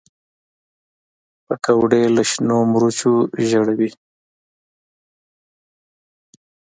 پکورې 1.45 2.03
له 2.15 2.23
شنو 2.29 2.57
مرچو 2.71 3.13
ژړوي 3.47 3.89